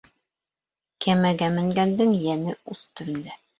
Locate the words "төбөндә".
2.91-3.41